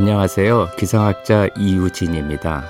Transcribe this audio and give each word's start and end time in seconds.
안녕하세요. 0.00 0.70
기상학자 0.78 1.48
이우진입니다. 1.58 2.64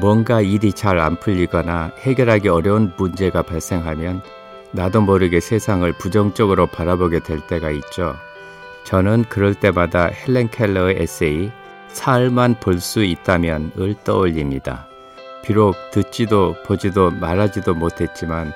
뭔가 0.00 0.40
일이 0.40 0.72
잘 0.72 0.98
안 1.00 1.16
풀리거나 1.16 1.92
해결하기 1.98 2.48
어려운 2.48 2.94
문제가 2.96 3.42
발생하면 3.42 4.22
나도 4.70 5.02
모르게 5.02 5.40
세상을 5.40 5.92
부정적으로 5.98 6.66
바라보게 6.66 7.18
될 7.24 7.46
때가 7.46 7.70
있죠. 7.72 8.16
저는 8.84 9.26
그럴 9.28 9.54
때마다 9.54 10.06
헬렌 10.06 10.48
켈러의 10.48 10.96
에세이 10.98 11.52
사흘만 11.88 12.54
볼 12.58 12.80
수 12.80 13.04
있다면을 13.04 13.96
떠올립니다. 14.02 14.86
비록 15.44 15.74
듣지도 15.90 16.56
보지도 16.64 17.10
말하지도 17.10 17.74
못했지만 17.74 18.54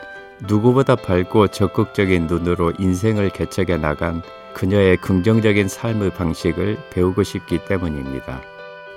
누구보다 0.49 0.97
밝고 0.97 1.49
적극적인 1.49 2.29
눈으로 2.29 2.73
인생을 2.79 3.29
개척해 3.29 3.77
나간 3.77 4.23
그녀의 4.57 4.97
긍정적인 4.97 5.69
삶의 5.69 6.15
방식을 6.15 6.79
배우고 6.89 7.25
싶기 7.25 7.63
때문입니다. 7.67 8.41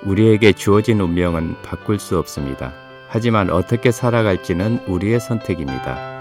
우리에게 0.04 0.54
주어진 0.54 1.00
운명은 1.00 1.60
바꿀 1.60 1.98
수 1.98 2.18
없습니다. 2.18 2.72
하지만 3.08 3.50
어떻게 3.50 3.90
살아갈지는 3.90 4.84
우리의 4.86 5.20
선택입니다. 5.20 6.18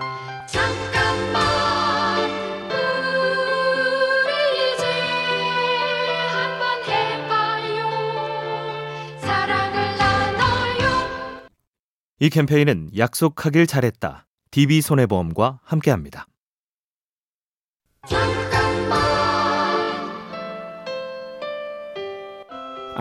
이 12.20 12.30
캠페인은 12.30 12.90
약속하길 12.98 13.68
잘했다. 13.68 14.27
DB손해보험과 14.52 15.62
함께합니다. 15.63 16.27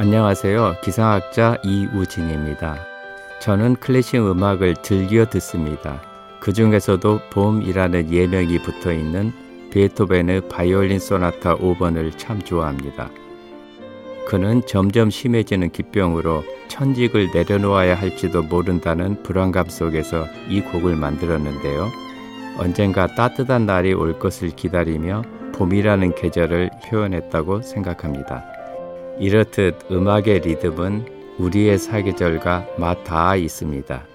안녕하세요. 0.00 0.76
기상학자 0.80 1.56
이우진입니다. 1.64 2.78
저는 3.40 3.74
클래식 3.74 4.24
음악을 4.24 4.76
즐겨 4.76 5.28
듣습니다. 5.28 6.00
그 6.38 6.52
중에서도 6.52 7.18
봄이라는 7.32 8.12
예명이 8.12 8.62
붙어 8.62 8.92
있는 8.92 9.32
베토벤의 9.72 10.48
바이올린 10.50 11.00
소나타 11.00 11.56
5번을 11.56 12.16
참 12.16 12.40
좋아합니다. 12.40 13.10
그는 14.28 14.62
점점 14.66 15.10
심해지는 15.10 15.70
기병으로 15.70 16.44
천직을 16.68 17.32
내려놓아야 17.34 17.96
할지도 17.96 18.44
모른다는 18.44 19.20
불안감 19.24 19.68
속에서 19.68 20.26
이 20.48 20.60
곡을 20.60 20.94
만들었는데요. 20.94 21.88
언젠가 22.56 23.08
따뜻한 23.08 23.66
날이 23.66 23.94
올 23.94 24.16
것을 24.20 24.50
기다리며 24.50 25.22
봄이라는 25.54 26.14
계절을 26.14 26.70
표현했다고 26.88 27.62
생각합니다. 27.62 28.57
이렇듯 29.20 29.90
음악의 29.90 30.40
리듬은 30.40 31.36
우리의 31.38 31.78
사계절과 31.78 32.66
맞닿아 32.78 33.36
있습니다. 33.36 34.06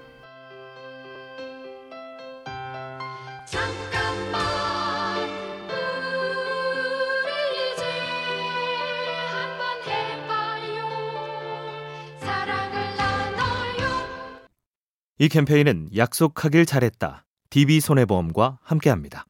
이 15.18 15.28
캠페인은 15.28 15.90
약속하길 15.96 16.66
잘했다. 16.66 17.24
DB손해보험과 17.50 18.58
함께합니다. 18.62 19.26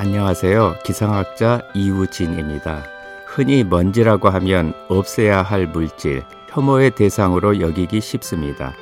안녕하세요. 0.00 0.76
기상학자 0.84 1.60
이우진입니다. 1.74 2.84
흔히 3.26 3.64
먼지라고 3.64 4.28
하면 4.28 4.72
없애야 4.88 5.42
할 5.42 5.66
물질, 5.66 6.22
혐오의 6.50 6.92
대상으로 6.92 7.60
여기기 7.60 8.00
쉽습니다. 8.00 8.74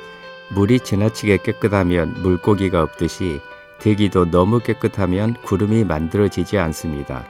물이 0.53 0.81
지나치게 0.81 1.37
깨끗하면 1.37 2.13
물고기가 2.21 2.83
없듯이 2.83 3.41
대기도 3.79 4.29
너무 4.29 4.59
깨끗하면 4.59 5.33
구름이 5.43 5.85
만들어지지 5.85 6.59
않습니다. 6.59 7.25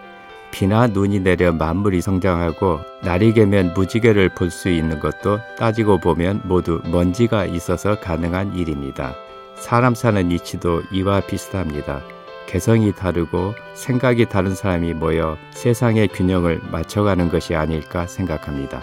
비나 0.51 0.87
눈이 0.87 1.21
내려 1.21 1.53
만물이 1.53 2.01
성장하고 2.01 2.81
날이 3.03 3.31
개면 3.33 3.73
무지개를 3.73 4.35
볼 4.35 4.51
수 4.51 4.67
있는 4.67 4.99
것도 4.99 5.39
따지고 5.57 5.97
보면 5.97 6.41
모두 6.43 6.81
먼지가 6.91 7.45
있어서 7.45 7.97
가능한 8.01 8.53
일입니다. 8.53 9.15
사람 9.55 9.95
사는 9.95 10.29
이치도 10.29 10.83
이와 10.91 11.21
비슷합니다. 11.21 12.01
개성이 12.47 12.93
다르고 12.93 13.53
생각이 13.75 14.25
다른 14.25 14.55
사람이 14.55 14.93
모여 14.93 15.37
세상의 15.51 16.07
균형을 16.07 16.61
맞춰가는 16.71 17.29
것이 17.29 17.53
아닐까 17.53 18.07
생각합니다. 18.07 18.81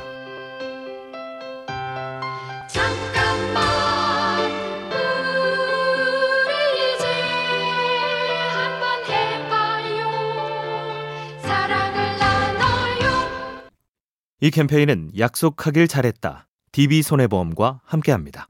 이 14.40 14.50
캠페인은 14.50 15.12
약속하길 15.18 15.88
잘했다. 15.88 16.46
DB손해보험과 16.72 17.80
함께합니다. 17.82 18.46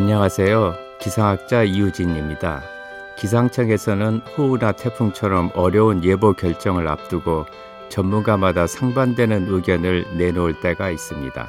안녕하세요. 0.00 0.76
기상학자 1.00 1.64
이우진입니다. 1.64 2.62
기상청에서는 3.18 4.20
호우나 4.38 4.70
태풍처럼 4.70 5.50
어려운 5.56 6.04
예보 6.04 6.34
결정을 6.34 6.86
앞두고 6.86 7.46
전문가마다 7.88 8.68
상반되는 8.68 9.48
의견을 9.48 10.04
내놓을 10.16 10.60
때가 10.60 10.90
있습니다. 10.90 11.48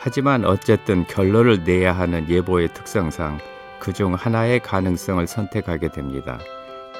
하지만 0.00 0.46
어쨌든 0.46 1.06
결론을 1.06 1.64
내야 1.64 1.92
하는 1.92 2.30
예보의 2.30 2.72
특성상 2.72 3.38
그 3.78 3.92
중 3.92 4.14
하나의 4.14 4.60
가능성을 4.60 5.26
선택하게 5.26 5.88
됩니다. 5.88 6.38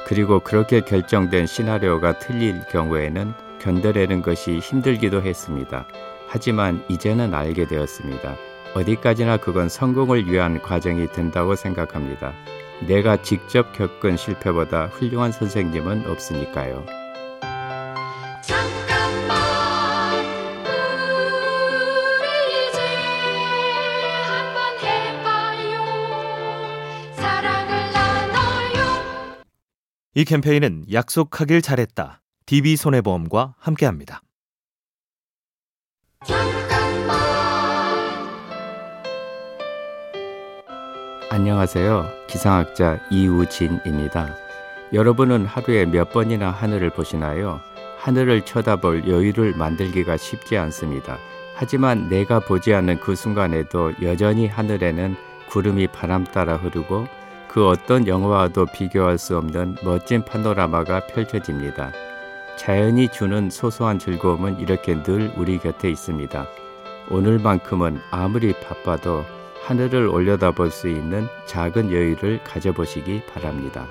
그리고 0.07 0.41
그렇게 0.41 0.83
결정된 0.83 1.47
시나리오가 1.47 2.19
틀릴 2.19 2.67
경우에는 2.71 3.33
견뎌내는 3.61 4.21
것이 4.21 4.59
힘들기도 4.59 5.23
했습니다. 5.23 5.87
하지만 6.29 6.85
이제는 6.91 7.33
알게 7.33 7.67
되었습니다. 7.67 8.52
어디까지나 8.75 9.37
그건 9.37 9.69
성공을 9.69 10.31
위한 10.31 10.61
과정이 10.63 11.07
된다고 11.13 11.55
생각합니다. 11.55 12.33
내가 12.87 13.23
직접 13.23 13.73
겪은 13.73 14.17
실패보다 14.17 14.87
훌륭한 14.87 15.31
선생님은 15.31 16.07
없으니까요. 16.07 16.85
이 30.15 30.25
캠페인은 30.25 30.85
약속하길 30.93 31.63
잘했다. 31.63 32.21
DB손해보험과 32.45 33.55
함께합니다. 33.59 34.23
안녕하세요. 41.33 42.11
기상학자 42.27 42.99
이우진입니다. 43.09 44.37
여러분은 44.93 45.47
하루에 45.47 45.87
몇 45.87 46.13
번이나 46.13 46.51
하늘을 46.51 46.91
보시나요? 46.91 47.59
하늘을 47.97 48.43
쳐다볼 48.43 49.09
여유를 49.09 49.55
만들기가 49.57 50.19
쉽지 50.19 50.59
않습니다. 50.59 51.17
하지만 51.55 52.11
내가 52.11 52.39
보지 52.39 52.75
않는 52.75 53.01
그 53.01 53.15
순간에도 53.15 53.95
여전히 54.03 54.47
하늘에는 54.47 55.17
구름이 55.49 55.87
바람 55.87 56.25
따라 56.25 56.57
흐르고 56.57 57.07
그 57.49 57.67
어떤 57.67 58.07
영화와도 58.07 58.67
비교할 58.67 59.17
수 59.17 59.39
없는 59.39 59.77
멋진 59.83 60.27
파노라마가 60.27 61.07
펼쳐집니다. 61.07 61.93
자연이 62.59 63.09
주는 63.09 63.49
소소한 63.49 63.99
즐거움은 63.99 64.61
이렇게 64.61 65.03
늘 65.03 65.33
우리 65.39 65.57
곁에 65.57 65.89
있습니다. 65.89 66.47
오늘만큼은 67.11 68.03
아무리 68.11 68.53
바빠도 68.53 69.25
하늘을 69.65 70.09
올려다볼 70.09 70.71
수 70.71 70.89
있는 70.89 71.27
작은 71.47 71.93
여유를 71.93 72.43
가져보시기 72.45 73.23
바랍니다. 73.27 73.87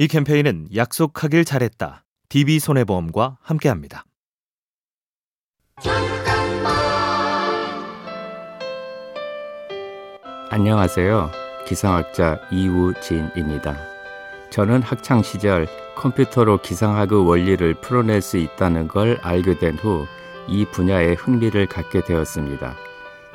이 0.00 0.06
캠페인은 0.06 0.68
약속하길 0.76 1.44
잘했다. 1.44 2.04
DB손해보험과 2.28 3.38
함께합니다. 3.40 4.04
안녕하세요. 10.58 11.30
기상학자 11.68 12.40
이우진입니다. 12.50 13.76
저는 14.50 14.82
학창 14.82 15.22
시절 15.22 15.68
컴퓨터로 15.94 16.58
기상학의 16.58 17.28
원리를 17.28 17.74
풀어낼 17.74 18.20
수 18.20 18.38
있다는 18.38 18.88
걸 18.88 19.20
알게 19.22 19.60
된 19.60 19.76
후 19.76 20.08
이 20.48 20.64
분야에 20.64 21.12
흥미를 21.12 21.66
갖게 21.66 22.00
되었습니다. 22.00 22.74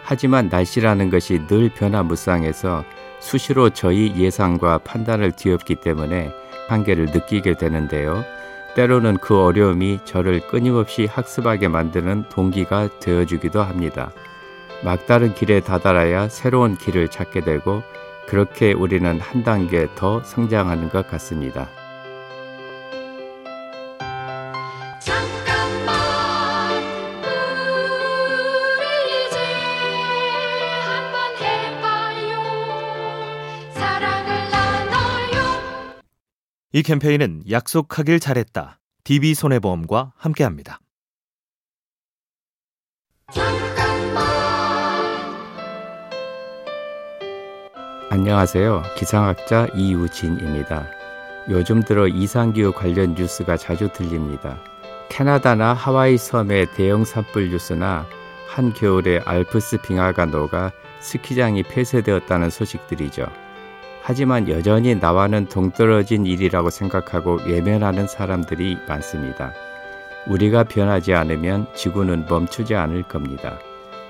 하지만 0.04 0.50
날씨라는 0.50 1.10
것이 1.10 1.48
늘 1.48 1.70
변화무쌍해서 1.70 2.84
수시로 3.22 3.70
저희 3.70 4.14
예상과 4.18 4.80
판단을 4.80 5.32
뒤엎기 5.32 5.76
때문에 5.76 6.34
한계를 6.68 7.06
느끼게 7.06 7.54
되는데요. 7.54 8.26
때로는 8.76 9.16
그 9.22 9.40
어려움이 9.42 10.00
저를 10.04 10.42
끊임없이 10.42 11.06
학습하게 11.06 11.70
만드는 11.70 12.26
동기가 12.28 12.90
되어주기도 13.00 13.62
합니다. 13.64 14.12
막다른 14.84 15.34
길에 15.34 15.62
다다라야 15.62 16.28
새로운 16.28 16.76
길을 16.76 17.08
찾게 17.08 17.42
되고 17.42 17.84
그렇게 18.28 18.74
우리는 18.74 19.20
한 19.20 19.44
단계 19.44 19.88
더 19.96 20.22
성장하는 20.24 20.90
것 20.90 21.08
같습니다. 21.08 21.70
잠깐만 25.00 26.84
우리 28.78 29.28
이제 29.28 29.38
한번 30.82 31.36
해봐요 31.42 32.44
사랑을 33.74 34.50
나눠요 34.50 36.02
이 36.74 36.84
캠페인은 36.84 37.44
약속하길 37.50 38.20
잘했다. 38.20 38.80
DB손해보험과 39.06 40.14
함께합니다. 40.16 40.80
안녕하세요. 48.14 48.84
기상학자 48.96 49.66
이우진입니다. 49.74 50.86
요즘 51.50 51.82
들어 51.82 52.08
이상기후 52.08 52.72
관련 52.72 53.16
뉴스가 53.16 53.58
자주 53.58 53.90
들립니다. 53.92 54.60
캐나다나 55.10 55.74
하와이 55.74 56.20
섬의 56.20 56.76
대형 56.76 57.06
산불 57.06 57.50
뉴스나 57.50 58.06
한겨울에 58.48 59.22
알프스 59.26 59.80
빙하가 59.82 60.28
녹아 60.28 60.72
스키장이 61.00 61.64
폐쇄되었다는 61.64 62.52
소식들이죠. 62.52 63.26
하지만 64.04 64.48
여전히 64.48 64.94
나와는 64.94 65.48
동떨어진 65.48 66.28
일이라고 66.28 66.70
생각하고 66.70 67.40
외면하는 67.48 68.06
사람들이 68.06 68.78
많습니다. 68.88 69.54
우리가 70.28 70.66
변하지 70.66 71.16
않으면 71.16 71.66
지구는 71.74 72.28
멈추지 72.30 72.76
않을 72.76 73.02
겁니다. 73.02 73.58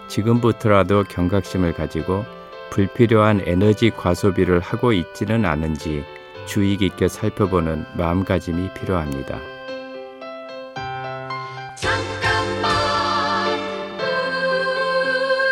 지금부터라도 0.09 1.05
경각심을 1.05 1.71
가지고 1.71 2.25
불필요한 2.69 3.41
에너지 3.45 3.89
과소비를 3.91 4.59
하고 4.59 4.93
있지는 4.93 5.45
않은지 5.45 6.03
주의 6.45 6.75
깊게 6.77 7.07
살펴보는 7.07 7.85
마음가짐이 7.95 8.73
필요합니다. 8.73 9.39
잠깐만 11.75 13.59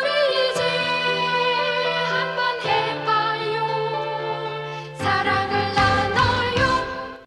우리 0.02 0.52
이제 0.52 0.62
한번 2.10 2.40
해봐요 2.66 3.56
사랑을 4.98 5.74
나눠요 5.74 7.26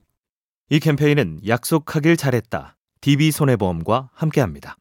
이 0.71 0.81
캠페인은 0.81 1.41
약속하길 1.47 2.17
잘했다. 2.17 2.77
DB손해보험과 3.01 4.11
함께합니다. 4.15 4.77